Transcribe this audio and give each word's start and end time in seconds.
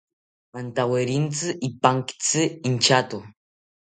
Antawerintzi 0.59 1.47
ipankitzi 1.69 2.41
inchato 2.67 3.19